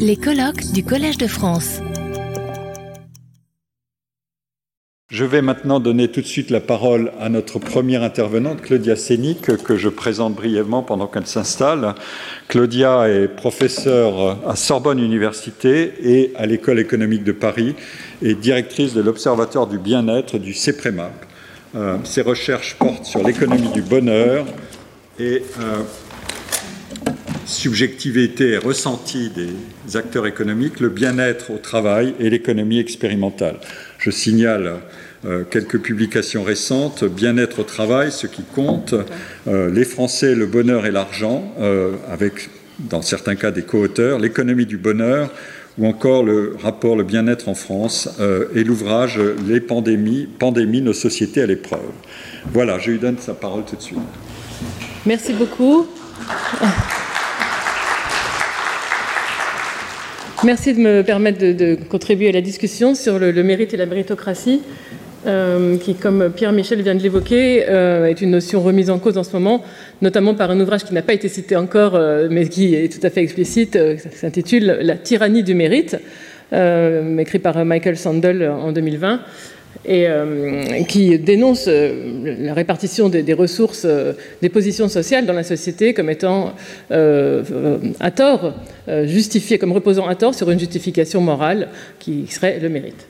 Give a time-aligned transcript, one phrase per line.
[0.00, 1.80] Les colloques du Collège de France.
[5.08, 9.42] Je vais maintenant donner tout de suite la parole à notre première intervenante, Claudia Sénic,
[9.62, 11.94] que je présente brièvement pendant qu'elle s'installe.
[12.48, 17.76] Claudia est professeure à Sorbonne Université et à l'École économique de Paris
[18.22, 21.24] et directrice de l'Observatoire du bien-être du CEPREMAP.
[21.76, 24.44] Euh, ses recherches portent sur l'économie du bonheur
[25.18, 25.82] et euh,
[27.46, 33.56] subjectivité et ressenti des acteurs économiques, le bien-être au travail et l'économie expérimentale.
[33.98, 34.80] Je signale
[35.24, 38.94] euh, quelques publications récentes, Bien-être au travail, ce qui compte,
[39.48, 44.66] euh, Les Français, le bonheur et l'argent, euh, avec dans certains cas des co-auteurs, L'économie
[44.66, 45.30] du bonheur,
[45.78, 48.08] ou encore le rapport Le bien-être en France
[48.54, 51.80] et l'ouvrage Les pandémies, pandémies, nos sociétés à l'épreuve.
[52.52, 53.98] Voilà, je lui donne sa parole tout de suite.
[55.04, 55.86] Merci beaucoup.
[60.44, 64.60] Merci de me permettre de, contribuer à la discussion sur le, mérite et la méritocratie,
[65.26, 69.24] euh, qui, comme Pierre-Michel vient de l'évoquer, euh, est une notion remise en cause en
[69.24, 69.64] ce moment,
[70.02, 73.04] notamment par un ouvrage qui n'a pas été cité encore, euh, mais qui est tout
[73.04, 75.96] à fait explicite, qui s'intitule La tyrannie du mérite,
[76.52, 79.20] écrit par Michael Sandel en 2020
[79.86, 85.44] et euh, qui dénonce euh, la répartition des, ressources, euh, des positions sociales dans la
[85.44, 86.54] société comme étant
[86.90, 88.54] à tort,
[89.04, 93.06] justifiée, comme reposant à tort sur une justification morale qui serait le mérite.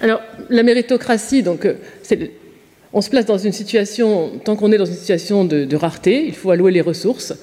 [0.00, 1.66] Alors, la méritocratie, donc,
[2.92, 6.34] on se place dans une situation, tant qu'on est dans une situation de, rareté, il
[6.34, 7.34] faut allouer les ressources.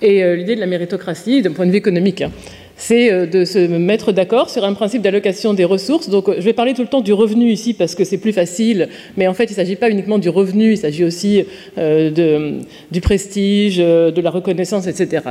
[0.00, 2.30] Et l'idée de la méritocratie, d'un point de vue économique, hein,
[2.78, 6.08] c'est euh, de se mettre d'accord sur un principe d'allocation des ressources.
[6.08, 8.88] Donc, je vais parler tout le temps du revenu ici parce que c'est plus facile,
[9.16, 11.44] mais en fait, il ne s'agit pas uniquement du revenu, il s'agit aussi
[11.76, 15.22] euh, du prestige, euh, de la reconnaissance, etc.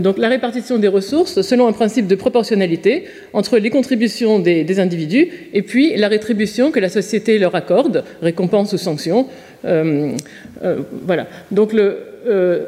[0.00, 5.28] donc, la répartition des ressources selon un principe de proportionnalité entre les contributions des, individus
[5.54, 9.26] et puis la rétribution que la société leur accorde, récompense ou sanction.
[9.62, 11.26] voilà.
[11.50, 12.66] Donc, le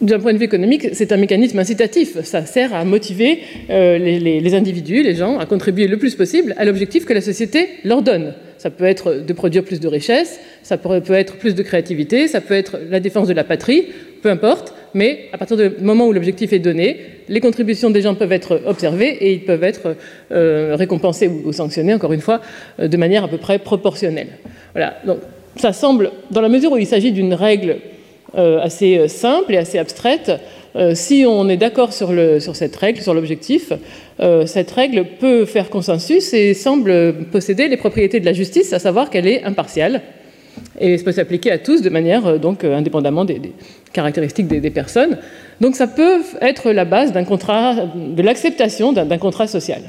[0.00, 2.20] d'un point de vue économique, c'est un mécanisme incitatif.
[2.22, 3.40] Ça sert à motiver
[3.70, 7.68] euh, les, individus, les gens, à contribuer le plus possible à l'objectif que la société
[7.84, 8.34] leur donne.
[8.58, 12.40] Ça peut être de produire plus de richesses, ça peut, être plus de créativité, ça
[12.40, 13.86] peut être la défense de la patrie,
[14.22, 14.74] peu importe.
[14.94, 18.62] Mais à partir du moment où l'objectif est donné, les contributions des gens peuvent être
[18.66, 19.96] observées et ils peuvent être
[20.32, 22.40] euh, récompensés ou, sanctionnés, encore une fois,
[22.80, 24.38] euh, de manière à peu près proportionnelle.
[24.72, 24.96] Voilà.
[25.04, 25.18] Donc,
[25.56, 27.76] ça semble, dans la mesure où il s'agit d'une règle
[28.36, 30.32] assez euh, simple et assez abstraite.
[30.76, 32.12] Euh, si on est d'accord sur,
[32.54, 33.72] cette règle, sur l'objectif,
[34.46, 39.10] cette règle peut faire consensus et semble posséder les propriétés de la justice, à savoir
[39.10, 40.02] qu'elle est impartiale
[40.80, 43.40] et peut s'appliquer à tous de manière donc indépendamment des,
[43.92, 45.18] caractéristiques des, personnes.
[45.60, 49.82] Donc ça peut être la base de l'acceptation d'un contrat social.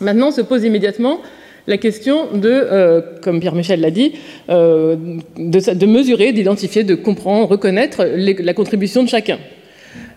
[0.00, 1.20] Maintenant se pose immédiatement
[1.66, 4.12] la question de, euh, comme Pierre Michel l'a dit,
[4.50, 4.96] euh,
[5.36, 9.38] de, mesurer, d'identifier, de comprendre, reconnaître la contribution de chacun.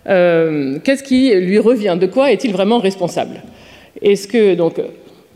[0.08, 1.98] Euh, qu'est-ce qui lui revient?
[2.00, 3.44] De quoi est-il vraiment responsable?
[4.02, 4.76] Est-ce que donc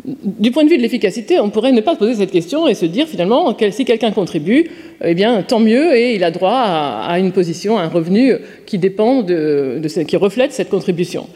[0.05, 2.73] du point de vue de l'efficacité, on pourrait ne pas se poser cette question et
[2.73, 4.69] se dire finalement, si quelqu'un contribue,
[5.01, 8.33] eh bien, tant mieux, et il a droit à, une position, à un revenu
[8.65, 11.27] qui dépend de, qui reflète cette contribution.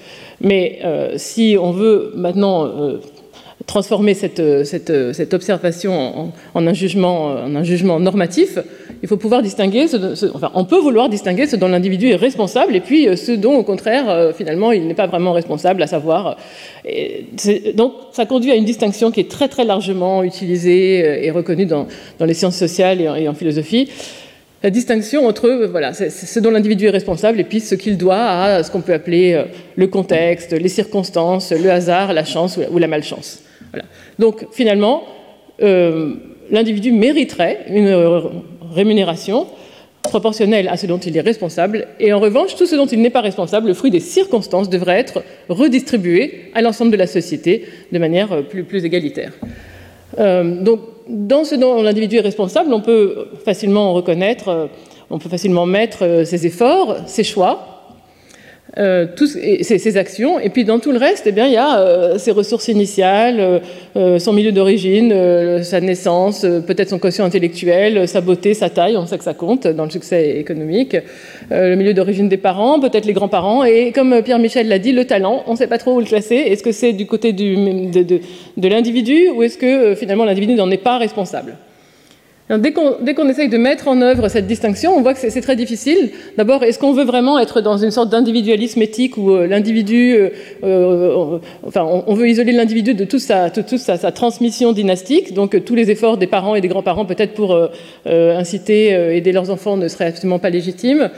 [0.41, 0.79] Mais
[1.15, 2.99] si on veut maintenant
[3.67, 8.57] transformer cette, cette, observation en, un jugement, en un jugement normatif,
[9.03, 9.85] il faut pouvoir distinguer,
[10.33, 13.55] enfin, on peut vouloir distinguer ce dont l'individu est responsable et puis euh, ce dont,
[13.55, 16.37] au contraire, euh, finalement, il n'est pas vraiment responsable, à savoir.
[17.75, 21.65] donc, ça conduit à une distinction qui est très, très largement utilisée euh, et reconnue
[21.65, 21.87] dans,
[22.19, 23.89] dans les sciences sociales et en, philosophie
[24.63, 28.63] la distinction entre voilà, ce dont l'individu est responsable et puis ce qu'il doit à
[28.63, 29.39] ce qu'on peut appeler
[29.75, 33.43] le contexte, les circonstances, le hasard, la chance ou la malchance.
[34.19, 35.03] Donc finalement,
[35.61, 36.13] euh,
[36.49, 38.21] l'individu mériterait une
[38.73, 39.47] rémunération
[40.03, 43.09] proportionnelle à ce dont il est responsable, et en revanche, tout ce dont il n'est
[43.09, 47.99] pas responsable, le fruit des circonstances, devrait être redistribué à l'ensemble de la société de
[47.99, 49.33] manière euh, plus, égalitaire.
[50.19, 50.79] Euh, donc,
[51.09, 54.69] dans ce dont l'individu est responsable, on peut facilement reconnaître,
[55.09, 57.76] on peut facilement mettre ses efforts, ses choix,
[58.77, 60.39] euh, ces, actions.
[60.39, 63.61] Et puis dans tout le reste, eh bien, il y a euh, ses ressources initiales,
[63.95, 69.05] euh, son milieu d'origine, sa naissance, peut-être son quotient intellectuel, sa beauté, sa taille, on
[69.05, 70.97] sait que ça compte dans le succès économique,
[71.49, 75.05] le milieu d'origine des parents, peut-être les grands-parents, et comme Pierre Michel l'a dit, le
[75.05, 76.35] talent, on ne sait pas trop où le classer.
[76.35, 78.19] Est-ce que c'est du côté du, de,
[78.57, 81.55] de l'individu ou est-ce que finalement l'individu n'en est pas responsable?
[82.49, 86.11] Dès qu'on essaye de mettre en œuvre cette distinction, on voit que c'est très difficile.
[86.37, 90.29] D'abord, est-ce qu'on veut vraiment être dans une sorte d'individualisme éthique où euh, l'individu, euh,
[90.63, 95.91] euh, enfin, on, veut isoler l'individu de toute, sa, sa, transmission dynastique, donc tous les
[95.91, 97.57] efforts des parents et des grands-parents peut-être pour
[98.05, 101.09] inciter, aider leurs enfants ne seraient absolument pas légitimes.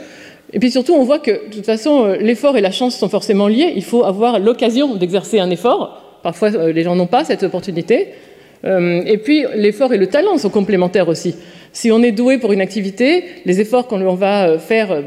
[0.52, 3.46] Et puis surtout, on voit que de toute façon, l'effort et la chance sont forcément
[3.46, 3.72] liés.
[3.76, 6.02] Il faut avoir l'occasion d'exercer un effort.
[6.24, 8.08] Parfois, les gens n'ont pas cette opportunité.
[8.64, 11.34] Euh, et puis, l'effort et le talent sont complémentaires aussi.
[11.72, 15.02] Si on est doué pour une activité, les efforts qu'on va euh, faire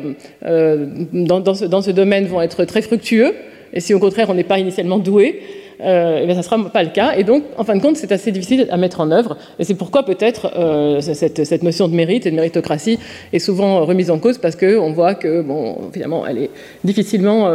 [0.46, 3.34] euh, dans, ce, domaine vont être très fructueux.
[3.74, 5.42] Et si au contraire on n'est pas initialement doué,
[5.82, 7.16] euh, eh ça ne sera pas le cas.
[7.18, 9.36] Et donc, en fin de compte, c'est assez difficile à mettre en œuvre.
[9.60, 13.00] Et c'est pourquoi peut-être cette, notion de mérite et de méritocratie
[13.34, 16.50] est souvent remise en cause parce qu'on voit que, bon, finalement, elle est
[16.84, 17.52] difficilement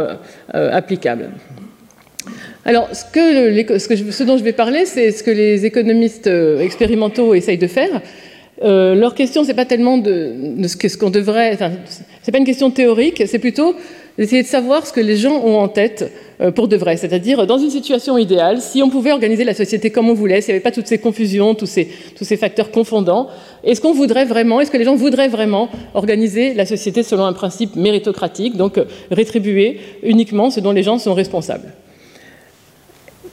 [0.51, 1.29] applicable.
[2.65, 7.67] Alors, ce, dont je vais parler, c'est ce que les économistes euh, expérimentaux essayent de
[7.67, 8.01] faire.
[8.61, 11.53] Euh, leur question, c'est pas tellement de, ce qu'on ce devrait.
[11.53, 11.71] Enfin,
[12.21, 13.75] c'est pas une question théorique, c'est plutôt
[14.17, 16.11] d'essayer de savoir ce que les gens ont en tête
[16.41, 16.97] euh, pour de vrai.
[16.97, 20.53] C'est-à-dire, dans une situation idéale, si on pouvait organiser la société comme on voulait, s'il
[20.53, 23.29] n'y avait pas toutes ces confusions, tous ces, tous ces facteurs confondants,
[23.63, 27.33] est-ce qu'on voudrait vraiment, est-ce que les gens voudraient vraiment organiser la société selon un
[27.33, 28.77] principe méritocratique, donc
[29.09, 31.71] rétribuer uniquement ce dont les gens sont responsables?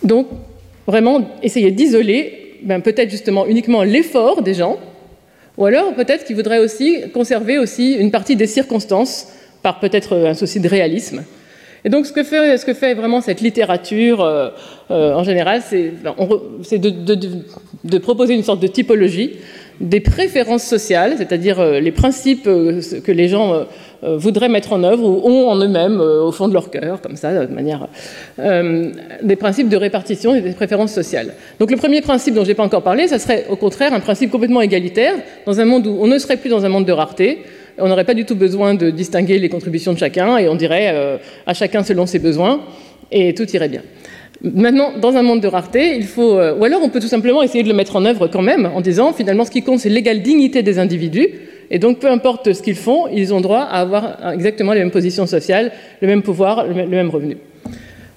[0.06, 0.28] Donc,
[0.86, 4.78] vraiment, essayer d'isoler ben, peut-être justement uniquement l'effort des gens,
[5.56, 9.28] ou alors peut-être qu'ils voudraient aussi conserver aussi une partie des circonstances,
[9.62, 11.24] par peut-être un souci de réalisme.
[11.84, 12.24] Et donc, ce que
[12.74, 14.50] fait, vraiment cette littérature, euh,
[14.90, 15.92] euh, en général, c'est
[16.72, 19.36] de, proposer une sorte de typologie
[19.80, 23.64] des préférences sociales, c'est-à-dire euh, les principes que les gens euh,
[24.02, 27.16] voudraient mettre en œuvre ou ont en eux-mêmes, euh, au fond de leur cœur, comme
[27.16, 27.88] ça, de manière.
[28.38, 28.90] Euh,
[29.22, 31.34] des principes de répartition et des préférences sociales.
[31.58, 34.00] Donc le premier principe dont je n'ai pas encore parlé, ça serait au contraire un
[34.00, 35.14] principe complètement égalitaire,
[35.46, 37.38] dans un monde où on ne serait plus dans un monde de rareté,
[37.78, 41.20] on n'aurait pas du tout besoin de distinguer les contributions de chacun et on dirait
[41.46, 42.62] à chacun selon ses besoins
[43.12, 43.82] et tout irait bien.
[44.42, 47.62] Maintenant, dans un monde de rareté, il faut, ou alors on peut tout simplement essayer
[47.62, 50.22] de le mettre en œuvre quand même en disant finalement ce qui compte c'est l'égale
[50.22, 51.28] dignité des individus
[51.70, 54.90] et donc, peu importe ce qu'ils font, ils ont droit à avoir exactement les mêmes
[54.90, 57.38] positions sociales, le même pouvoir, le même revenu.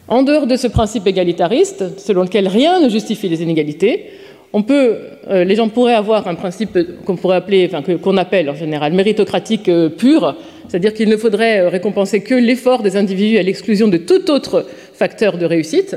[0.07, 4.09] En dehors de ce principe égalitariste, selon lequel rien ne justifie les inégalités,
[4.53, 4.97] on peut,
[5.29, 8.93] euh, les gens pourraient avoir un principe qu'on pourrait appeler, enfin, qu'on appelle en général
[8.93, 10.35] méritocratique euh, pur,
[10.67, 14.65] c'est-à-dire qu'il ne faudrait euh, récompenser que l'effort des individus à l'exclusion de tout autre
[14.93, 15.95] facteur de réussite.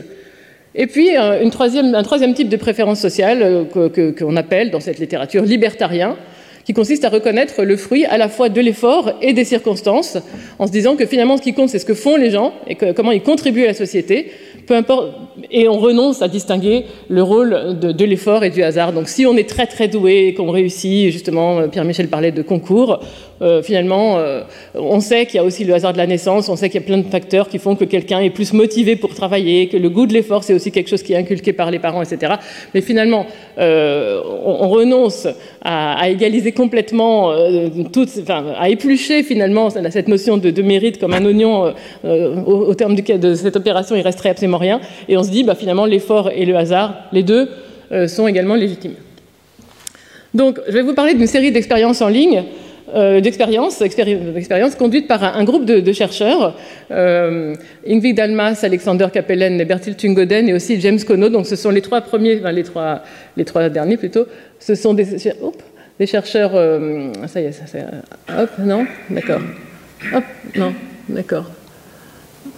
[0.75, 6.16] Et puis, un troisième type de préférence sociale qu'on appelle dans cette littérature libertarien,
[6.64, 10.18] qui consiste à reconnaître le fruit à la fois de l'effort et des circonstances,
[10.58, 12.76] en se disant que finalement ce qui compte c'est ce que font les gens et
[12.76, 14.30] comment ils contribuent à la société,
[14.66, 15.14] peu importe,
[15.50, 18.92] et on renonce à distinguer le rôle de, l'effort et du hasard.
[18.92, 23.00] Donc si on est très très doué et qu'on réussit, justement, Pierre-Michel parlait de concours,
[23.42, 24.42] euh, finalement, euh,
[24.74, 26.84] on sait qu'il y a aussi le hasard de la naissance, on sait qu'il y
[26.84, 29.90] a plein de facteurs qui font que quelqu'un est plus motivé pour travailler, que le
[29.90, 32.34] goût de l'effort, c'est aussi quelque chose qui est inculqué par les parents, etc.
[32.72, 33.26] Mais finalement,
[33.58, 35.26] euh, on, renonce
[35.62, 41.74] à, égaliser complètement, enfin, à éplucher finalement cette notion de, mérite comme un oignon
[42.04, 44.80] au, terme de cette opération, il resterait absolument rien.
[45.08, 47.48] Et on se dit, bah, finalement, l'effort et le hasard, les deux,
[48.06, 48.94] sont également légitimes.
[50.34, 52.61] Donc, je vais vous parler d'une série d'expériences en ligne euh,
[53.20, 56.56] d'expériences expérience conduite par un, groupe de, chercheurs,
[56.90, 57.55] euh,
[57.87, 61.29] Ingrid Dalmas, Alexander Kapellen, Bertil Tungoden et aussi James Kono.
[61.29, 63.03] Donc ce sont les trois premiers, enfin, les, trois,
[63.36, 64.27] les trois derniers plutôt,
[64.58, 65.19] ce sont des,
[66.06, 66.53] chercheurs...
[66.55, 67.84] Euh, ça y est, ça c'est...
[68.36, 69.41] Hop, non D'accord.
[70.15, 70.24] Hop,
[70.56, 70.72] non,
[71.08, 71.51] d'accord.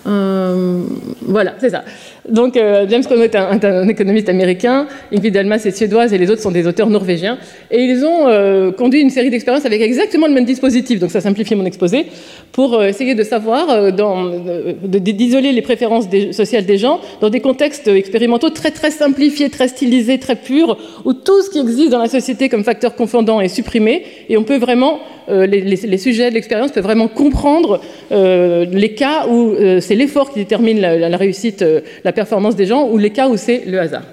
[0.06, 0.82] Euh,
[1.22, 1.84] voilà, c'est ça.
[2.28, 6.42] Donc euh, James Conway est un, économiste américain, Ingrid Almas est suédoise et les autres
[6.42, 7.38] sont des auteurs norvégiens.
[7.70, 11.20] Et ils ont euh, conduit une série d'expériences avec exactement le même dispositif, donc ça
[11.20, 12.06] simplifie mon exposé,
[12.52, 18.70] pour essayer de savoir, d'isoler les préférences sociales des gens dans des contextes expérimentaux très
[18.70, 22.64] très simplifiés, très stylisés, très purs, où tout ce qui existe dans la société comme
[22.64, 27.80] facteur confondant est supprimé, et on peut vraiment, les, sujets de l'expérience peuvent vraiment comprendre
[28.10, 31.64] les cas où c'est l'effort qui détermine la, réussite,
[32.04, 34.04] la performance des gens ou les cas où c'est le hasard.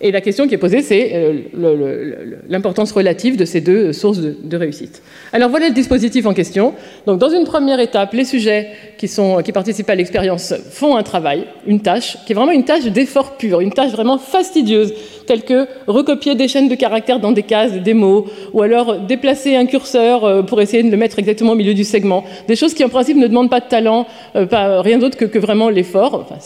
[0.00, 4.56] Et la question qui est posée, c'est euh, l'importance relative de ces deux sources de,
[4.56, 5.02] réussite.
[5.32, 6.74] Alors voilà le dispositif en question.
[7.06, 9.08] Donc dans une première étape, les sujets qui,
[9.52, 13.60] participent à l'expérience font un travail, une tâche, qui est vraiment une tâche d'effort pur,
[13.60, 14.92] une tâche vraiment fastidieuse,
[15.26, 19.56] telle que recopier des chaînes de caractères dans des cases, des mots, ou alors déplacer
[19.56, 22.22] un curseur euh, pour essayer de le mettre exactement au milieu du segment.
[22.48, 25.24] Des choses qui en principe ne demandent pas de talent, euh, pas, rien d'autre que,
[25.24, 26.26] que, vraiment l'effort.
[26.30, 26.36] Enfin,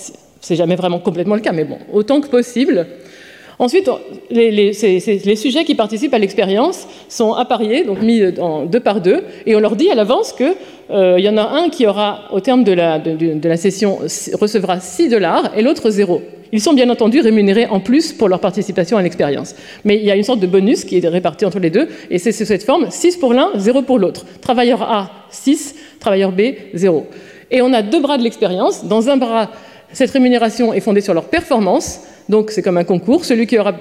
[0.40, 2.86] c'est jamais vraiment complètement le cas, mais bon, autant que possible.
[3.60, 3.90] Ensuite,
[4.30, 4.72] les,
[5.36, 9.76] sujets qui participent à l'expérience sont appariés, donc mis deux par deux, et on leur
[9.76, 10.54] dit à l'avance qu'il
[10.90, 13.98] euh, y en a un qui aura, au terme de la, de la session,
[14.40, 16.22] recevra 6 dollars et l'autre 0.
[16.52, 19.54] Ils sont bien entendu rémunérés en plus pour leur participation à l'expérience.
[19.84, 22.16] Mais il y a une sorte de bonus qui est réparti entre les deux, et
[22.18, 24.24] c'est cette forme 6 pour l'un, 0 pour l'autre.
[24.40, 27.06] Travailleur A, 6, travailleur B, 0.
[27.50, 28.86] Et on a deux bras de l'expérience.
[28.86, 29.50] Dans un bras,
[29.92, 32.00] cette rémunération est fondée sur leur performance,
[32.30, 33.24] donc c'est comme un concours.
[33.24, 33.74] Celui qui aura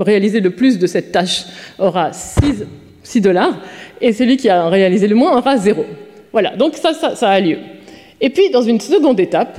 [0.00, 1.44] réalisé le plus de cette tâche
[1.78, 3.60] aura 6, dollars,
[4.00, 5.84] et celui qui a réalisé le moins aura 0.
[6.32, 7.58] Voilà, donc ça, a lieu.
[8.20, 9.58] Et puis, dans une seconde étape,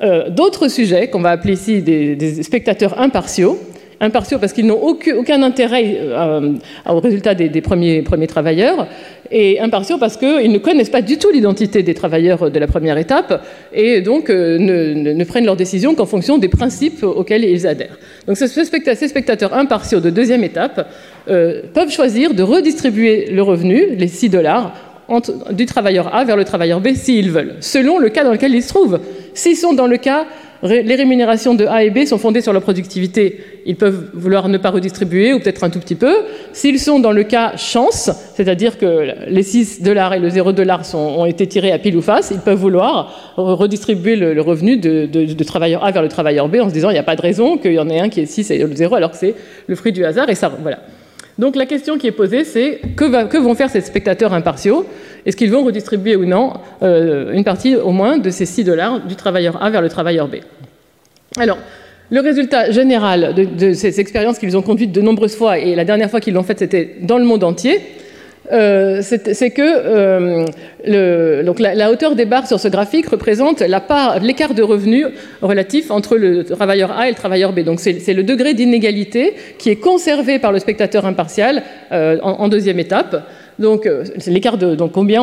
[0.00, 3.58] euh, d'autres sujets qu'on va appeler ici des, spectateurs impartiaux,
[4.00, 6.52] impartiaux parce qu'ils n'ont aucun, intérêt euh,
[6.88, 8.86] au résultat des, premiers, travailleurs,
[9.30, 12.98] et impartiaux parce qu'ils ne connaissent pas du tout l'identité des travailleurs de la première
[12.98, 17.98] étape, et donc euh, ne, prennent leurs décisions qu'en fonction des principes auxquels ils adhèrent.
[18.26, 18.48] Donc ces
[19.08, 20.88] spectateurs impartiaux de deuxième étape
[21.26, 24.72] peuvent choisir de redistribuer le revenu, les 6 dollars,
[25.52, 28.62] du travailleur A vers le travailleur B s'ils veulent, selon le cas dans lequel ils
[28.62, 29.00] se trouvent.
[29.34, 30.26] S'ils sont dans le cas,
[30.62, 34.58] les rémunérations de A et B sont fondées sur leur productivité, ils peuvent vouloir ne
[34.58, 36.14] pas redistribuer ou peut-être un tout petit peu.
[36.52, 40.82] S'ils sont dans le cas chance, c'est-à-dire que les 6 dollars et le 0 dollar
[40.94, 45.84] ont été tirés à pile ou face, ils peuvent vouloir redistribuer le, revenu de, travailleur
[45.84, 47.72] A vers le travailleur B en se disant il n'y a pas de raison qu'il
[47.72, 49.34] y en ait un qui est 6 et le 0 alors que c'est
[49.66, 50.80] le fruit du hasard et ça, voilà.
[51.38, 54.84] Donc la question qui est posée, c'est que, vont faire ces spectateurs impartiaux?
[55.24, 59.00] Est-ce qu'ils vont redistribuer ou non euh, une partie au moins de ces 6 dollars
[59.06, 60.36] du travailleur A vers le travailleur B?
[61.38, 61.58] Alors,
[62.10, 66.10] le résultat général de ces expériences qu'ils ont conduites de nombreuses fois, et la dernière
[66.10, 67.80] fois qu'ils l'ont fait, c'était dans le monde entier,
[68.52, 70.46] euh, c'est que
[70.86, 75.06] euh, donc la, hauteur des barres sur ce graphique représente l'écart de revenus
[75.42, 77.60] relatif entre le travailleur A et le travailleur B.
[77.60, 81.62] Donc c'est le degré d'inégalité qui est conservé par le spectateur impartial
[81.92, 83.28] euh, en, deuxième étape.
[83.58, 85.20] Donc, euh, l'écart de donc combien,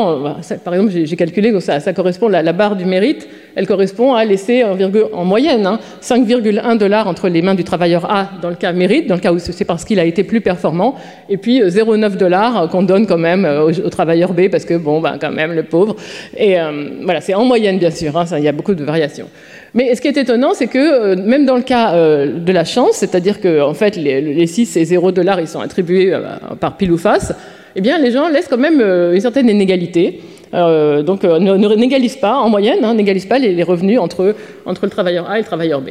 [0.65, 4.63] par exemple, j'ai calculé, ça, correspond, la, la, barre du mérite, elle correspond à laisser
[4.63, 9.07] en, moyenne 5,1 hein, dollars entre les mains du travailleur A dans le cas mérite,
[9.07, 10.95] dans le cas où c'est parce qu'il a été plus performant,
[11.29, 14.73] et puis 0,9 euh, dollars euh, qu'on donne quand même au, travailleur B parce que,
[14.73, 15.95] bon, ben, quand même, le pauvre.
[16.37, 16.55] Et
[17.03, 19.29] voilà, c'est en moyenne, bien sûr, hein, il y a beaucoup de variations.
[19.73, 23.39] Mais ce qui est étonnant, c'est que même dans le cas de la chance, c'est-à-dire
[23.39, 26.17] que en fait les, les 6 et 0 dollars ils sont attribués
[26.59, 27.33] par pile ou face,
[27.75, 30.21] eh bien, les gens laissent quand même euh, une certaine inégalité.
[30.53, 34.85] Euh, donc, euh, ne, n'égalisent pas, en moyenne, hein, n'égalisent pas les, revenus entre, entre
[34.85, 35.89] le travailleur A et le travailleur B.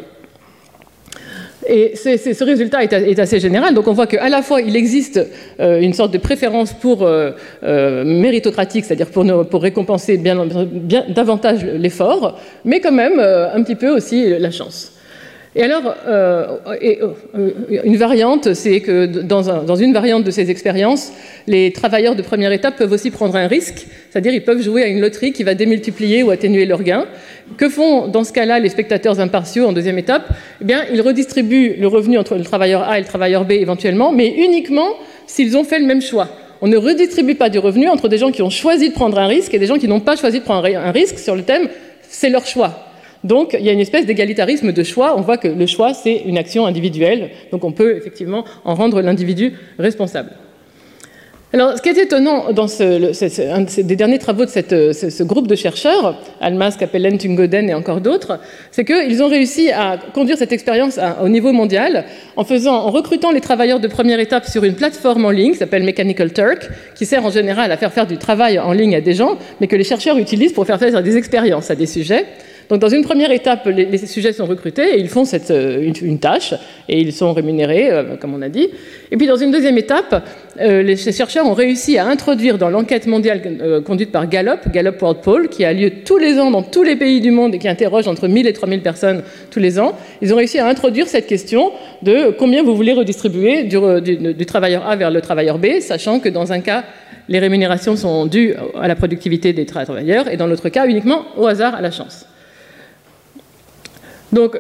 [1.67, 3.73] Et ce résultat est, assez général.
[3.73, 5.19] Donc on voit qu'à la fois il existe
[5.59, 7.09] une sorte de préférence pour
[7.63, 10.47] méritocratique, c'est-à-dire pour, récompenser bien
[11.09, 14.94] davantage l'effort, mais quand même un petit peu aussi la chance.
[15.57, 17.51] Et alors, euh, euh,
[17.85, 21.13] une variante, c'est que dans, une variante de ces expériences,
[21.47, 24.89] les travailleurs de première étape peuvent aussi prendre un risque, c'est-à-dire ils peuvent jouer à
[24.89, 27.07] une loterie qui va démultiplier ou atténuer leurs gains.
[27.57, 30.29] Que font dans ce cas-là les spectateurs impartiaux en deuxième étape?
[30.61, 34.11] Eh bien, ils redistribuent le revenu entre le travailleur A et le travailleur B éventuellement,
[34.11, 34.89] mais uniquement
[35.29, 36.29] s'ils ont fait le même choix.
[36.63, 39.27] On ne redistribue pas du revenu entre des gens qui ont choisi de prendre un
[39.27, 41.69] risque et des gens qui n'ont pas choisi de prendre un risque sur le thème
[42.09, 42.84] c'est leur choix.
[43.25, 45.17] Donc il y a une espèce d'égalitarisme de choix.
[45.17, 47.31] On voit que le choix, c'est une action individuelle.
[47.51, 50.31] Donc on peut effectivement en rendre l'individu responsable.
[51.55, 56.21] Alors, ce qui est étonnant dans ce, des derniers travaux de ce, groupe de chercheurs,
[56.41, 58.41] Almas, Capellen, Tungoden et encore d'autres,
[58.73, 63.31] c'est qu'ils ont réussi à conduire cette expérience au niveau mondial en, faisant, en recrutant
[63.31, 67.07] les travailleurs de première étape sur une plateforme en ligne qui s'appelle Mechanical Turk, qui
[67.07, 69.77] sert en général à faire faire du travail en ligne à des gens, mais que
[69.77, 72.27] les chercheurs utilisent pour faire faire des expériences à des sujets.
[72.69, 76.19] Donc dans une première étape, les, sujets sont recrutés et ils font cette, euh, une,
[76.19, 76.55] tâche
[76.89, 78.69] et ils sont rémunérés, euh, comme on a dit.
[79.11, 80.27] Et puis dans une deuxième étape,
[80.61, 85.21] euh, les chercheurs ont réussi à introduire dans l'enquête mondiale conduite par Gallup, Gallup World
[85.23, 87.69] Poll, qui a lieu tous les ans dans tous les pays du monde et qui
[87.69, 91.27] interroge entre 1000 et 3000 personnes tous les ans, ils ont réussi à introduire cette
[91.27, 96.29] question de combien vous voulez redistribuer du travailleur A vers le travailleur B, sachant que
[96.29, 96.85] dans un cas,
[97.29, 101.47] les rémunérations sont dues à la productivité des travailleurs et dans l'autre cas uniquement au
[101.47, 102.27] hasard, à la chance.
[104.35, 104.59] Donc,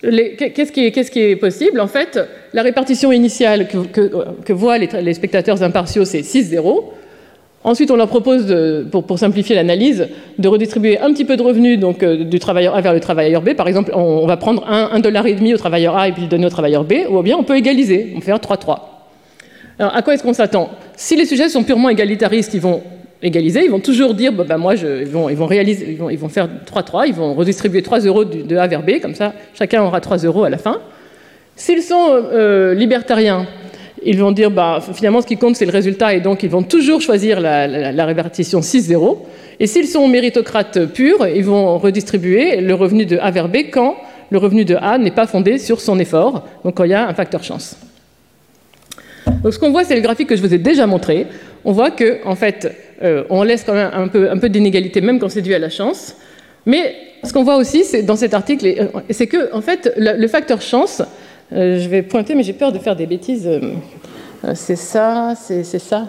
[0.00, 0.72] qu'est-ce
[1.12, 1.78] qui, est possible?
[1.80, 2.18] En fait,
[2.52, 6.84] la répartition initiale que, voient les, spectateurs impartiaux, c'est 6-0.
[7.64, 8.54] Ensuite, on leur propose,
[8.90, 10.08] pour, simplifier l'analyse,
[10.38, 13.40] de redistribuer un petit peu de revenus donc, euh, du travailleur A vers le travailleur
[13.42, 13.54] B.
[13.54, 16.28] Par exemple, on, va prendre un, dollar et demi au travailleur A et puis le
[16.28, 18.78] donner au travailleur B, ou bien on peut égaliser, on peut faire 3-3.
[19.78, 20.70] Alors, à quoi est-ce qu'on s'attend?
[20.96, 22.82] Si les sujets sont purement égalitaristes, ils vont
[23.24, 27.04] égaliser, ils vont toujours dire, bah, bah moi, ils, vont, réaliser, ils, vont, faire 3-3,
[27.08, 30.44] ils vont redistribuer 3 euros de A vers B, comme ça, chacun aura 3 euros
[30.44, 30.80] à la fin.
[31.56, 32.22] S'ils sont
[32.76, 33.46] libertariens,
[34.04, 36.62] ils vont dire bah, finalement ce qui compte c'est le résultat et donc ils vont
[36.62, 39.18] toujours choisir la, répartition 6-0.
[39.60, 43.96] Et s'ils sont méritocrates purs, ils vont redistribuer le revenu de A vers B quand
[44.30, 47.06] le revenu de A n'est pas fondé sur son effort, donc quand il y a
[47.06, 47.76] un facteur chance.
[49.42, 51.26] Donc ce qu'on voit, c'est le graphique que je vous ai déjà montré.
[51.64, 55.18] On voit que, en fait, euh, on laisse quand même un peu, peu d'inégalité, même
[55.18, 56.16] quand c'est dû à la chance.
[56.66, 60.60] Mais ce qu'on voit aussi, dans cet article, euh, c'est que, en fait, le, facteur
[60.60, 61.02] chance,
[61.52, 63.48] euh, je vais pointer, mais j'ai peur de faire des bêtises.
[64.54, 66.06] c'est ça, c'est ça.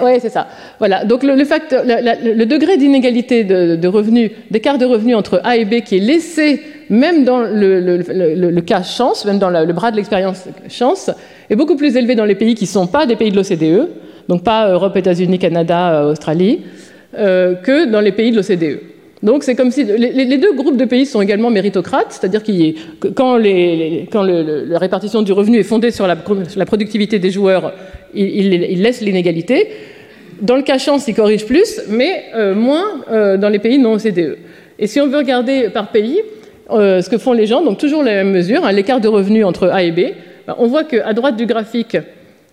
[0.00, 0.46] Oui, c'est ça.
[0.78, 1.04] Voilà.
[1.04, 5.80] Donc le, facteur, le degré d'inégalité de, revenus, d'écart de revenus entre A et B
[5.80, 11.10] qui est laissé même dans le, cas chance, même dans le bras de l'expérience chance,
[11.50, 13.88] est beaucoup plus élevé dans les pays qui ne sont pas des pays de l'OCDE,
[14.30, 16.60] donc pas Europe, États-Unis, Canada, euh, Australie,
[17.18, 18.78] euh, que dans les pays de l'OCDE.
[19.24, 23.36] Donc c'est comme si les, deux groupes de pays sont également méritocrates, c'est-à-dire que quand,
[23.36, 26.16] la répartition du revenu est fondée sur la,
[26.64, 27.74] productivité des joueurs,
[28.14, 29.68] ils, laissent l'inégalité.
[30.40, 34.38] Dans le cas chance, ils corrigent plus, mais euh, moins dans les pays non OCDE.
[34.78, 36.20] Et si on veut regarder par pays,
[36.70, 39.68] ce que font les gens, donc toujours la même mesure, hein, l'écart de revenus entre
[39.68, 40.00] A et B,
[40.46, 41.98] ben, on voit qu'à droite du graphique,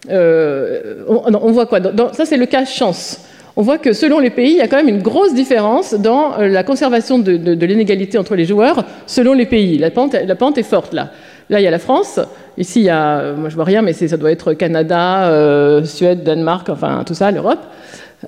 [0.10, 1.80] euh, on, voit quoi
[2.14, 3.22] Ça, c'est le cas chance.
[3.56, 6.40] On voit que selon les pays, il y a quand même une grosse différence dans
[6.40, 7.32] euh, la conservation de,
[7.66, 9.78] l'inégalité entre les joueurs selon les pays.
[9.78, 11.10] La pente, la pente, est forte là.
[11.50, 12.20] Là, il y a la France.
[12.58, 16.24] Ici, il y a, euh, moi je vois rien, mais ça doit être Canada, Suède,
[16.24, 17.60] Danemark, enfin tout ça, l'Europe.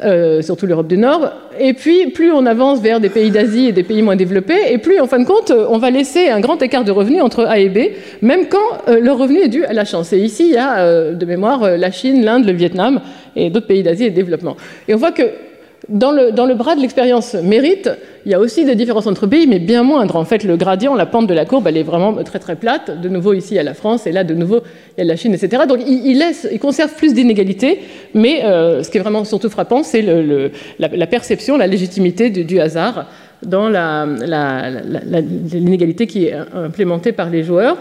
[0.04, 1.32] Euh, surtout l'Europe du Nord.
[1.60, 4.78] Et puis, plus on avance vers des pays d'Asie et des pays moins développés, et
[4.78, 7.58] plus, en fin de compte, on va laisser un grand écart de revenus entre A
[7.58, 7.80] et B,
[8.22, 10.14] même quand euh, le revenu est dû à la chance.
[10.14, 13.02] Et ici, il y a, euh, de mémoire, la Chine, l'Inde, le Vietnam
[13.36, 14.58] et d'autres pays d'Asie et de développement.
[14.88, 15.24] Et on voit que
[15.90, 17.90] dans le, bras de l'expérience mérite,
[18.26, 20.16] il y a aussi des différences entre pays, mais bien moindres.
[20.16, 23.02] En fait, le gradient, la pente de la courbe, elle est vraiment très très plate.
[23.02, 24.62] De nouveau, ici, il y a la France, et là, de nouveau,
[24.98, 25.64] il y a la Chine, etc.
[25.68, 27.80] Donc, il, laisse, il conserve plus d'inégalités,
[28.14, 30.04] mais euh, ce qui est vraiment surtout frappant, c'est
[30.80, 33.08] la, perception, la légitimité du, hasard
[33.44, 33.70] dans
[35.52, 37.78] l'inégalité qui est implémentée par les joueurs,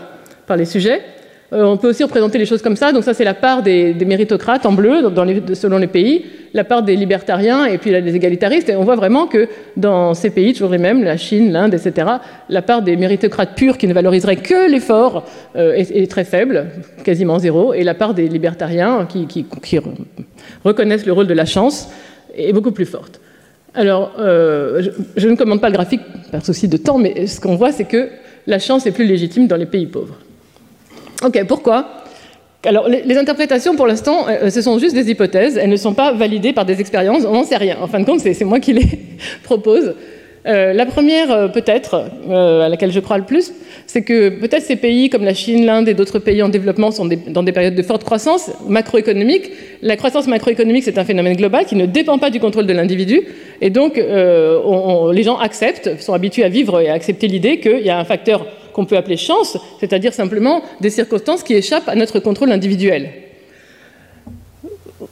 [0.47, 1.03] par les sujets.
[1.52, 2.92] Euh, on peut aussi représenter les choses comme ça.
[2.92, 5.03] Donc ça, c'est la part des, méritocrates en bleu
[5.55, 8.68] selon les pays, la part des libertariens et puis des égalitaristes.
[8.68, 12.07] Et on voit vraiment que dans ces pays, toujours les mêmes, la Chine, l'Inde, etc.,
[12.49, 15.25] la part des méritocrates purs qui ne valoriseraient que l'effort
[15.57, 16.66] euh, est, très faible,
[17.03, 19.46] quasiment zéro, et la part des libertariens qui,
[20.64, 21.88] reconnaissent le rôle de la chance
[22.37, 23.20] est beaucoup plus forte.
[23.75, 27.40] Alors, euh, je, je ne commande pas le graphique par souci de temps, mais ce
[27.40, 28.09] qu'on voit, c'est que
[28.46, 30.16] la chance est plus légitime dans les pays pauvres.
[31.24, 31.87] Ok, pourquoi?
[32.64, 35.57] Alors, les, interprétations, pour l'instant, euh, ce sont juste des hypothèses.
[35.57, 37.24] Elles ne sont pas validées par des expériences.
[37.24, 37.76] On n'en sait rien.
[37.81, 38.87] En fin de compte, c'est moi qui les
[39.44, 39.94] propose.
[40.46, 43.52] Euh, la première, euh, peut-être, à laquelle je crois le plus,
[43.87, 47.09] c'est que peut-être ces pays comme la Chine, l'Inde et d'autres pays en développement sont
[47.28, 49.50] dans des périodes de forte croissance macroéconomique.
[49.83, 53.22] La croissance macroéconomique, c'est un phénomène global qui ne dépend pas du contrôle de l'individu.
[53.61, 57.90] Et donc, les gens acceptent, sont habitués à vivre et à accepter l'idée qu'il y
[57.90, 58.46] a un facteur
[58.79, 63.09] qu'on peut appeler chance, c'est-à-dire simplement des circonstances qui échappent à notre contrôle individuel.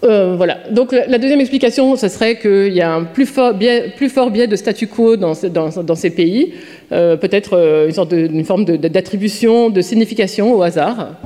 [0.05, 0.59] Euh, voilà.
[0.71, 4.87] Donc la deuxième explication, ce serait qu'il y a un plus fort biais, de statu
[4.87, 6.53] quo dans, ces pays,
[6.93, 11.17] euh, peut-être euh, une, sorte de, forme d'attribution, de, signification au hasard.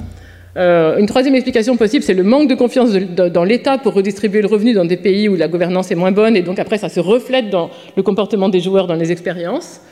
[0.56, 2.90] une troisième explication possible, c'est le manque de confiance
[3.36, 6.36] dans l'État pour redistribuer le revenu dans des pays où la gouvernance est moins bonne,
[6.36, 9.82] et donc après ça se reflète dans le comportement des joueurs dans les expériences.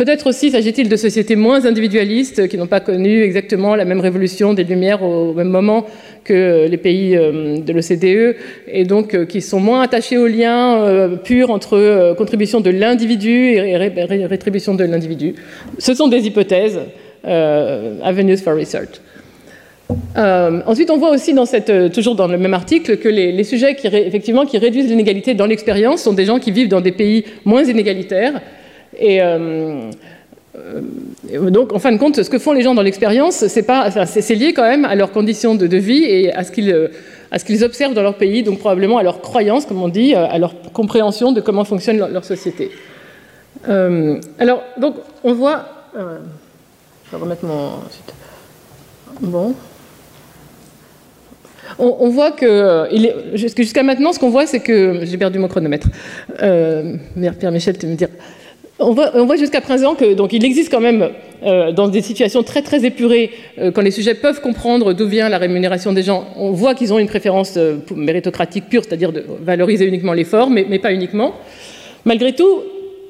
[0.00, 4.54] Peut-être aussi s'agit-il de sociétés moins individualistes qui n'ont pas connu exactement la même révolution
[4.54, 5.84] des Lumières au même moment
[6.24, 8.34] que les pays euh, de l'OCDE
[8.66, 13.52] et donc euh, qui sont moins attachés au lien euh, pur entre contribution de l'individu
[13.56, 15.34] et rétribution de l'individu.
[15.76, 16.80] Ce sont des hypothèses,
[17.22, 19.02] avenues for research.
[20.16, 21.44] ensuite, on voit aussi dans
[21.92, 26.00] toujours dans le même article que les, sujets qui, effectivement, qui réduisent l'inégalité dans l'expérience
[26.00, 28.40] sont des gens qui vivent dans des pays moins inégalitaires
[28.98, 29.90] et euh,
[30.56, 34.52] euh, donc, en fin de compte, ce que font les gens dans l'expérience, c'est lié
[34.52, 38.16] quand même à leurs conditions de, vie et à ce qu'ils euh, observent dans leur
[38.16, 41.98] pays, donc probablement à leur croyance, comme on dit, à leur compréhension de comment fonctionne
[41.98, 42.70] leur, société.
[43.64, 45.66] alors, donc, on voit.
[45.94, 47.70] je vais remettre mon.
[49.20, 49.54] Bon.
[51.78, 52.88] On, voit que.
[53.34, 55.00] Jusqu'à maintenant, ce qu'on voit, c'est que.
[55.04, 55.86] J'ai perdu mon chronomètre.
[56.38, 58.08] Pierre Michel, tu me dire.
[58.82, 61.10] On voit, jusqu'à présent que donc il existe quand même
[61.42, 65.28] euh, dans des situations très très épurées, euh, quand les sujets peuvent comprendre d'où vient
[65.28, 69.22] la rémunération des gens, on voit qu'ils ont une préférence euh, méritocratique pure, c'est-à-dire de
[69.42, 71.34] valoriser uniquement l'effort, mais, mais, pas uniquement.
[72.06, 72.62] Malgré tout,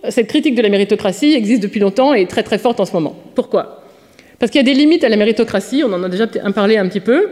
[0.09, 2.93] cette critique de la méritocratie existe depuis longtemps et est très très forte en ce
[2.93, 3.15] moment.
[3.37, 3.85] Pourquoi?
[4.41, 6.89] Parce qu'il y a des limites à la méritocratie, on en a déjà parlé un
[6.89, 7.29] petit peu.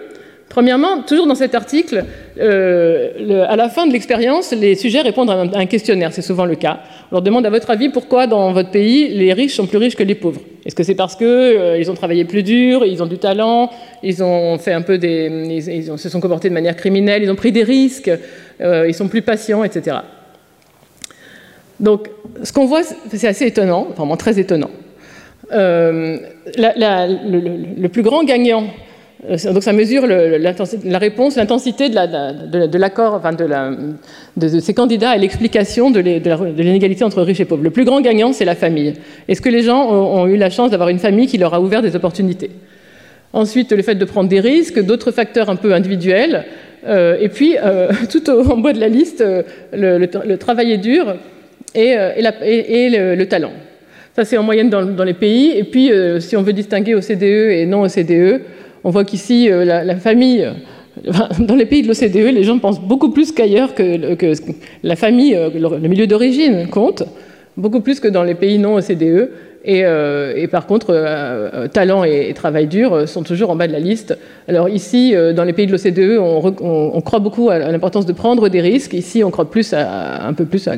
[0.49, 2.05] Premièrement, toujours dans cet article,
[2.41, 6.55] euh, à la fin de l'expérience, les sujets répondent à un, questionnaire, c'est souvent le
[6.55, 6.81] cas.
[7.11, 9.95] On leur demande à votre avis pourquoi dans votre pays les riches sont plus riches
[9.95, 10.41] que les pauvres?
[10.65, 13.71] Est-ce que c'est parce qu'ils euh, ont travaillé plus dur, ils ont du talent,
[14.03, 17.53] ils ont fait un peu ils, se sont comportés de manière criminelle, ils ont pris
[17.53, 18.11] des risques,
[18.63, 19.99] euh, ils sont plus patients, etc.
[21.79, 22.09] Donc,
[22.43, 24.71] ce qu'on voit, c'est assez étonnant, vraiment très étonnant.
[25.51, 26.19] le,
[27.89, 28.65] plus grand gagnant
[29.27, 33.21] donc ça mesure la réponse, l'intensité de l'accord,
[34.37, 37.65] de, ces candidats et l'explication de l'inégalité entre riches et pauvres.
[37.65, 38.95] Le plus grand gagnant, c'est la famille.
[39.27, 41.83] Est-ce que les gens ont, eu la chance d'avoir une famille qui leur a ouvert
[41.83, 42.51] des opportunités?
[43.33, 46.45] Ensuite, le fait de prendre des risques, d'autres facteurs un peu individuels.
[46.87, 49.25] Euh, et puis, euh, tout en bas de la liste,
[49.73, 51.17] le, travail est dur
[51.75, 53.53] et, le, talent.
[54.15, 55.51] Ça, c'est en moyenne dans, dans, les pays.
[55.57, 58.43] Et puis, si on veut distinguer OCDE et non OCDE,
[58.85, 62.81] on voit qu'ici, euh, la, famille, euh, dans les pays de l'OCDE, les gens pensent
[62.81, 64.35] beaucoup plus qu'ailleurs que,
[64.83, 67.05] la famille, euh, le, milieu d'origine compte,
[67.57, 69.31] beaucoup plus que dans les pays non OCDE.
[69.65, 74.17] Et, par contre, talent et, travail dur sont toujours en bas de la liste.
[74.47, 78.63] Alors ici, dans les pays de l'OCDE, on, croit beaucoup à l'importance de prendre des
[78.63, 78.95] risques.
[78.95, 80.77] Ici, on croit plus à, un peu plus à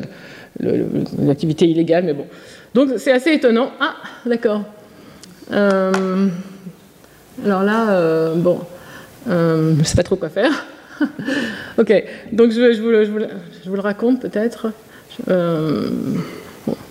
[0.59, 2.25] l'activité illégale, mais bon.
[2.73, 3.69] Donc c'est assez étonnant.
[3.79, 3.93] Ah,
[4.25, 4.63] d'accord.
[7.45, 8.59] Alors là, euh, bon,
[9.29, 10.65] euh, je ne sais pas trop quoi faire.
[11.77, 14.71] ok, donc je, vous, le, raconte peut-être.
[15.29, 15.89] Euh,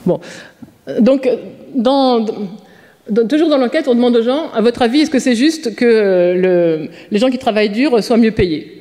[0.05, 0.21] bon.
[0.99, 1.29] donc
[3.29, 6.89] toujours dans l'enquête, on demande aux gens, à votre avis, est-ce que c'est juste que
[7.11, 8.77] les gens qui travaillent dur soient mieux payés?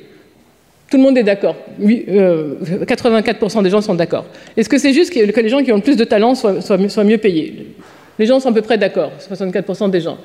[0.90, 1.54] Tout le monde est d'accord.
[1.80, 4.24] 84% des gens sont d'accord.
[4.56, 7.04] Est-ce que c'est juste que, les gens qui ont le plus de talent soient, soient
[7.04, 7.76] mieux payés?
[8.18, 10.18] Les gens sont à peu près d'accord, 64% des gens.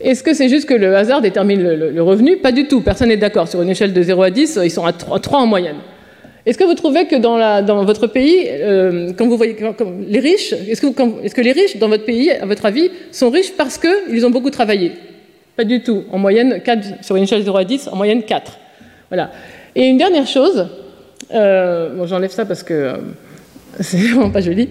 [0.00, 2.36] Est-ce que c'est juste que le hasard détermine le, revenu?
[2.36, 3.48] Pas du tout, personne n'est d'accord.
[3.48, 5.76] Sur une échelle de 0 à 10, ils sont à 3, en moyenne.
[6.46, 9.56] Est-ce que vous trouvez que dans, votre pays, euh, quand vous voyez
[10.08, 13.78] les riches, est-ce que, les riches dans votre pays, à votre avis, sont riches parce
[13.78, 14.92] qu'ils ont beaucoup travaillé?
[15.56, 16.04] Pas du tout.
[16.10, 18.58] En moyenne, 4, sur une échelle de 0 à 10, en moyenne 4.
[19.08, 19.30] Voilà.
[19.76, 20.66] Et une dernière chose,
[21.32, 22.96] euh, bon, j'enlève ça parce que euh,
[23.80, 24.68] c'est vraiment pas joli.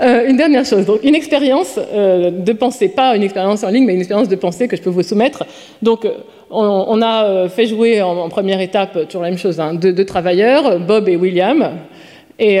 [0.00, 3.84] Euh, une dernière chose, donc une expérience euh, de pensée, pas une expérience en ligne,
[3.84, 5.44] mais une expérience de pensée que je peux vous soumettre.
[5.82, 6.10] Donc, euh,
[6.50, 11.08] on, a fait jouer en, première étape, toujours la même chose, hein, deux, travailleurs, Bob
[11.08, 11.70] et William,
[12.38, 12.60] et,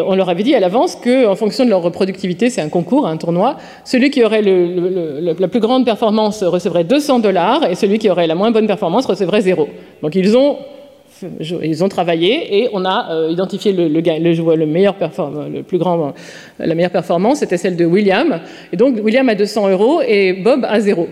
[0.00, 3.18] on leur avait dit à l'avance qu'en fonction de leur productivité, c'est un concours, un
[3.18, 8.26] tournoi, celui qui aurait la plus grande performance recevrait 200 dollars, et celui qui aurait
[8.26, 9.68] la moins bonne performance recevrait zéro.
[10.02, 10.56] Donc, ils ont
[11.40, 16.74] ils ont travaillé et on a euh, identifié le, le, le, le meilleur le la
[16.74, 18.40] meilleure performance, c'était celle de William.
[18.72, 21.08] Et donc William a 200 euros et Bob a zéro.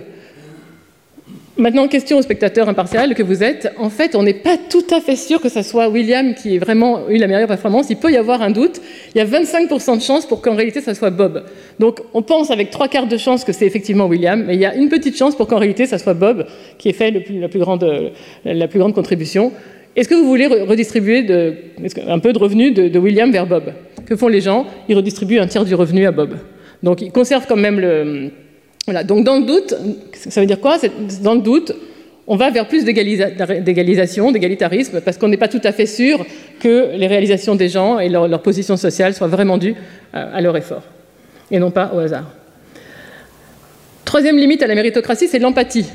[1.58, 3.72] Maintenant, question au spectateur impartial que vous êtes.
[3.78, 6.58] En fait, on n'est pas tout à fait sûr que ce soit William qui ait
[6.58, 7.90] vraiment eu la meilleure performance.
[7.90, 8.80] Il peut y avoir un doute.
[9.12, 11.42] Il y a 25% de chance pour qu'en réalité, ça soit Bob.
[11.80, 14.66] Donc, on pense avec trois quarts de chance que c'est effectivement William, mais il y
[14.66, 16.46] a une petite chance pour qu'en réalité, ça soit Bob
[16.78, 18.12] qui ait fait la, plus grande,
[18.44, 19.50] la plus grande contribution.
[19.98, 21.26] Est-ce que vous voulez redistribuer
[22.06, 23.72] un peu de revenus de, William vers Bob?
[24.06, 24.64] Que font les gens?
[24.88, 26.36] Ils redistribuent un tiers du revenu à Bob.
[26.84, 28.30] Donc ils conservent quand même le...
[29.04, 29.74] Donc dans le doute,
[30.12, 30.76] ça veut dire quoi?
[31.24, 31.72] Dans le doute,
[32.28, 36.24] on va vers plus d'égalisation, d'égalitarisme, parce qu'on n'est pas tout à fait sûr
[36.60, 39.74] que les réalisations des gens et leur, position sociale soient vraiment dues
[40.12, 40.84] à leur effort,
[41.50, 42.30] et non pas au hasard.
[44.04, 45.86] Troisième limite à la méritocratie, c'est l'empathie.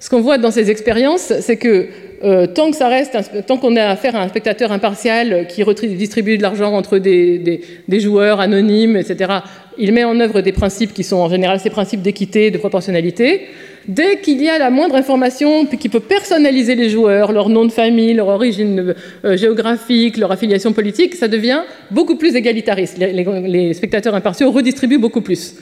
[0.00, 1.88] Ce qu'on voit dans ces expériences, c'est que
[2.22, 5.64] euh, tant que ça reste, tant qu'on a affaire à un spectateur impartial qui
[5.96, 9.38] distribue de l'argent entre des, joueurs anonymes, etc.,
[9.78, 13.46] il met en œuvre des principes qui sont en général ces principes d'équité, de proportionnalité.
[13.88, 17.72] Dès qu'il y a la moindre information qui peut personnaliser les joueurs, leur nom de
[17.72, 22.98] famille, leur origine euh, géographique, leur affiliation politique, ça devient beaucoup plus égalitariste.
[22.98, 25.54] Les, spectateurs impartiaux redistribuent beaucoup plus.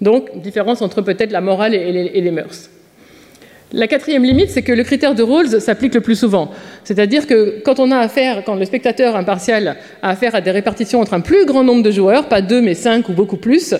[0.00, 2.70] Donc, différence entre peut-être la morale et les mœurs.
[3.72, 6.50] La quatrième limite, c'est que le critère de Rawls s'applique le plus souvent.
[6.84, 11.00] C'est-à-dire que quand on a affaire, quand le spectateur impartial a affaire à des répartitions
[11.00, 13.74] entre un plus grand nombre de joueurs, pas deux mais cinq ou beaucoup plus,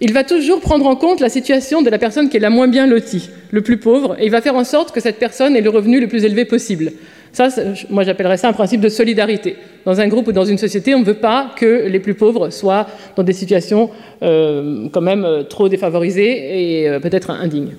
[0.00, 2.66] il va toujours prendre en compte la situation de la personne qui est la moins
[2.66, 5.60] bien lotie, le plus pauvre, et il va faire en sorte que cette personne ait
[5.60, 6.92] le revenu le plus élevé possible.
[7.32, 7.48] Ça,
[7.90, 9.56] moi j'appellerais ça un principe de solidarité.
[9.84, 12.50] Dans un groupe ou dans une société, on ne veut pas que les plus pauvres
[12.50, 13.90] soient dans des situations
[14.22, 17.74] euh, quand même euh, trop défavorisées et euh, peut-être indignes.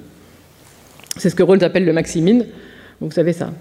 [1.19, 2.45] C'est ce que Rawls appelle le maximine.
[3.01, 3.51] Vous savez ça.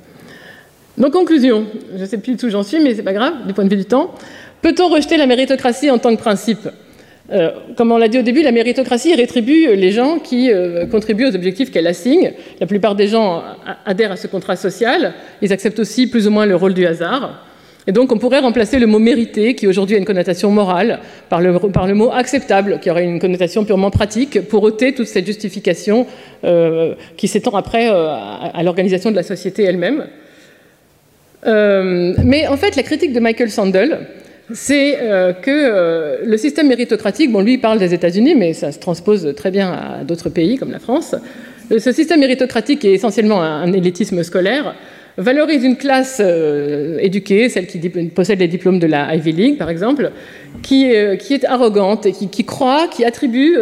[0.97, 1.67] Donc, conclusion.
[1.95, 3.77] Je ne sais plus où j'en suis, mais c'est pas grave, du point de vue
[3.77, 4.15] du temps.
[4.63, 6.69] Peut-on rejeter la méritocratie en tant que principe?
[7.31, 11.27] Euh, comme on l'a dit au début, la méritocratie rétribue les gens qui euh, contribuent
[11.27, 12.33] aux objectifs qu'elle assigne.
[12.61, 13.43] La plupart des gens
[13.85, 15.15] adhèrent à ce contrat social.
[15.43, 17.45] Ils acceptent aussi plus ou moins le rôle du hasard.
[17.89, 21.41] Et donc on pourrait remplacer le mot mérité, qui aujourd'hui a une connotation morale, par
[21.41, 26.07] le, mot acceptable, qui aurait une connotation purement pratique, pour ôter toute cette justification
[26.45, 30.07] euh, qui s'étend après à l'organisation de la société elle-même.
[31.45, 34.07] mais en fait, la critique de Michael Sandel,
[34.53, 38.73] c'est euh, que euh, le système méritocratique, bon, lui, il parle des États-Unis, mais ça
[38.73, 41.15] se transpose très bien à d'autres pays comme la France.
[41.71, 44.75] Euh, ce système méritocratique est essentiellement un, élitisme scolaire,
[45.19, 46.23] valorise une classe
[47.01, 47.79] éduquée, celle qui
[48.09, 50.13] possède les diplômes de la Ivy League, par exemple,
[50.63, 53.57] qui, est arrogante qui, croit, qui attribue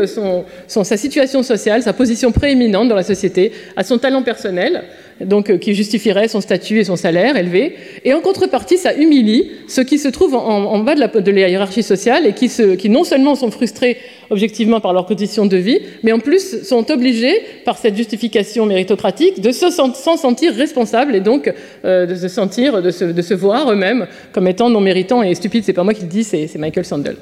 [0.67, 4.85] sa situation sociale, sa position prééminente dans la société à son talent personnel
[5.21, 7.75] donc euh, qui justifierait son statut et son salaire élevé.
[8.05, 12.27] Et en contrepartie, ça humilie ceux qui se trouvent en, bas de la, hiérarchie sociale
[12.27, 13.97] et qui, qui, non seulement sont frustrés
[14.31, 19.41] objectivement par leurs conditions de vie, mais en plus sont obligés, par cette justification méritocratique,
[19.41, 21.53] de s'en sentir responsables et donc
[21.85, 25.65] euh, de se sentir, de se, voir eux-mêmes comme étant non méritants et stupides.
[25.65, 27.17] C'est pas moi qui le dis, c'est Michael Sandel.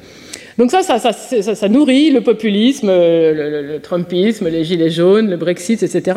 [0.56, 5.82] Donc ça ça, ça, nourrit le populisme, le, le, Trumpisme, les gilets jaunes, le Brexit,
[5.82, 6.12] etc.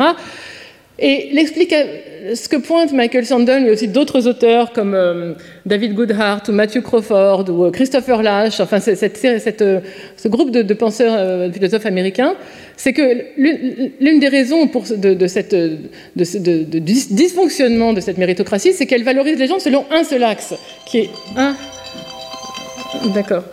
[1.00, 1.30] Et
[2.34, 5.34] ce que pointe Michael Sandel, mais aussi d'autres auteurs comme euh,
[5.64, 9.80] David Goodhart ou Matthew Crawford ou euh, Christopher Lash, enfin cette, euh,
[10.16, 12.34] ce groupe de, penseurs, de philosophes américains,
[12.76, 13.02] c'est que
[13.36, 19.46] l'une des raisons pour de, cette, de, dysfonctionnement de cette méritocratie, c'est qu'elle valorise les
[19.46, 20.54] gens selon un seul axe,
[20.86, 21.54] qui est un.
[23.14, 23.44] D'accord.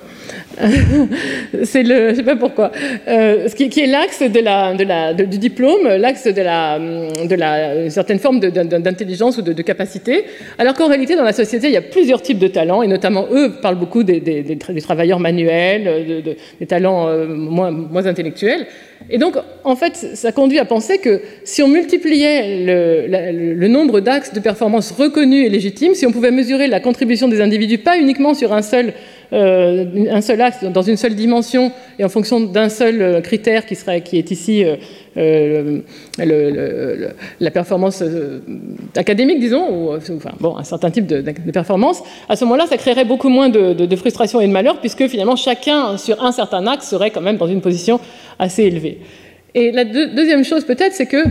[1.64, 2.72] c'est le, je sais pas pourquoi,
[3.08, 7.36] euh, ce qui, est l'axe de la, de la, du diplôme, l'axe de la, de
[7.36, 10.26] la certaine forme d'intelligence ou de, capacité,
[10.58, 13.28] alors qu'en réalité dans la société il y a plusieurs types de talents et notamment
[13.32, 16.24] eux parlent beaucoup des, des, travailleurs manuels,
[16.60, 18.68] des talents euh, moins, moins intellectuels.
[19.10, 24.34] Et donc, en fait, ça conduit à penser que si on multipliait le, nombre d'axes
[24.34, 28.34] de performance reconnus et légitimes, si on pouvait mesurer la contribution des individus pas uniquement
[28.34, 28.94] sur un seul
[29.34, 34.02] euh, axe, dans une seule dimension, et en fonction d'un seul euh, critère qui, serait,
[34.02, 34.66] qui est ici
[35.18, 35.80] euh,
[37.40, 38.04] la performance
[38.96, 43.06] académique, disons, ou enfin, bon, un certain type de, performance, à ce moment-là, ça créerait
[43.06, 47.12] beaucoup moins de, frustration et de malheur, puisque finalement, chacun sur un certain axe serait
[47.12, 48.00] quand même dans une position
[48.40, 49.00] assez élevée.
[49.54, 51.24] Et la deuxième chose, peut-être, c'est que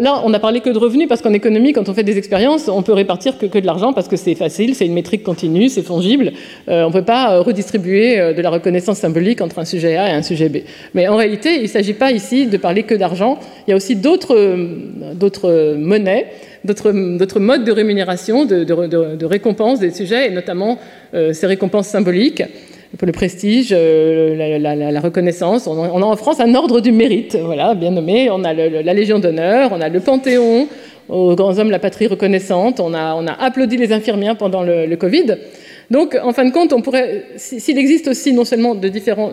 [0.00, 2.68] là, on n'a parlé que de revenus parce qu'en économie, quand on fait des expériences,
[2.68, 5.82] on peut répartir que, de l'argent parce que c'est facile, c'est une métrique continue, c'est
[5.82, 6.32] fongible.
[6.68, 9.96] Euh, on ne peut pas euh, redistribuer euh, de la reconnaissance symbolique entre un sujet
[9.96, 10.58] A et un sujet B.
[10.94, 13.38] Mais en réalité, il ne s'agit pas ici de parler que d'argent.
[13.66, 16.26] Il y a aussi d'autres monnaies,
[16.64, 20.78] d'autres modes de rémunération, de, de, récompense des sujets, et notamment
[21.12, 22.42] ces récompenses symboliques
[23.00, 25.66] le prestige, euh, la, reconnaissance.
[25.66, 28.30] On a, en France un ordre du mérite, voilà, bien nommé.
[28.30, 30.66] On a la Légion d'honneur, on a le Panthéon,
[31.08, 32.80] aux grands hommes la patrie reconnaissante.
[32.80, 35.36] On a, applaudi les infirmières pendant le, Covid.
[35.90, 39.32] Donc, en fin de compte, on pourrait, s'il existe aussi non seulement de différents,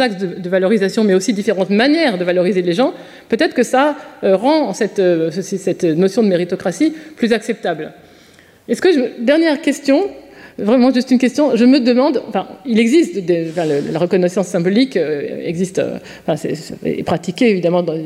[0.00, 2.92] axes de, valorisation, mais aussi différentes manières de valoriser les gens,
[3.30, 7.92] peut-être que ça euh, rend cette, euh, cette, notion de méritocratie plus acceptable.
[8.68, 10.08] Est-ce que dernière question,
[10.56, 11.56] Vraiment juste une question.
[11.56, 13.20] Je me demande, enfin, il existe,
[13.56, 16.40] la reconnaissance symbolique euh, existe, euh, enfin,
[16.84, 17.98] est, pratiquée évidemment dans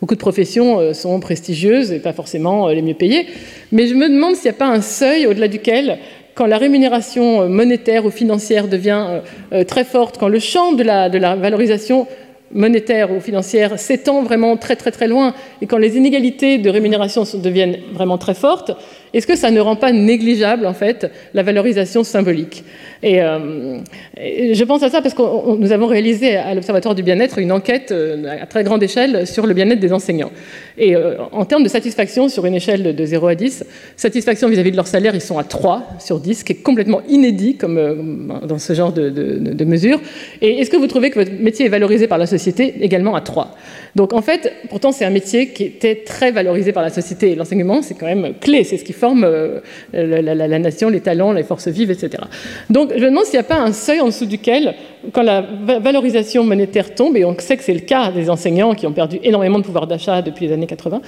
[0.00, 3.26] beaucoup de professions euh, sont prestigieuses et pas forcément les mieux payées.
[3.72, 5.98] Mais je me demande s'il n'y a pas un seuil au-delà duquel
[6.34, 9.20] quand la rémunération monétaire ou financière devient
[9.66, 12.06] très forte, quand le champ de la, de la valorisation
[12.54, 17.24] monétaire ou financière s'étend vraiment très très très loin et quand les inégalités de rémunération
[17.34, 18.72] deviennent vraiment très fortes,
[19.14, 22.64] est-ce que ça ne rend pas négligeable en fait la valorisation symbolique?
[23.04, 23.78] Euh,
[24.16, 27.90] je pense à ça parce que nous avons réalisé à l'Observatoire du bien-être une enquête
[27.90, 30.30] euh, à très grande échelle sur le bien-être des enseignants.
[30.78, 33.64] Et euh, en termes de satisfaction sur une échelle de 0 à 10,
[33.96, 37.02] satisfaction vis-à-vis de leur salaire, ils sont à 3 sur 10, ce qui est complètement
[37.08, 40.00] inédit dans ce genre de, mesures.
[40.40, 42.74] Et est-ce que vous trouvez que votre métier est valorisé par la société?
[42.80, 43.54] Également à 3
[43.94, 47.82] donc en fait, pourtant c'est un métier qui était très valorisé par la société l'enseignement,
[47.82, 49.60] c'est quand même clé, c'est ce qui forme euh,
[49.92, 52.22] la, nation, les talents, les forces vives, etc.
[52.70, 54.74] Donc je me demande s'il n'y a pas un seuil en dessous duquel,
[55.12, 58.86] quand la valorisation monétaire tombe, et on sait que c'est le cas des enseignants qui
[58.86, 61.02] ont perdu énormément de pouvoir d'achat depuis les années 80,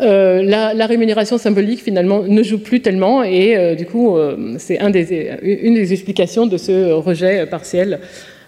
[0.00, 4.16] euh, la, rémunération symbolique finalement ne joue plus tellement et euh, du coup
[4.58, 8.00] c'est un une des explications de ce rejet partiel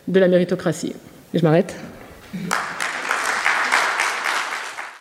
[0.09, 0.93] de la méritocratie.
[1.33, 1.75] Je m'arrête.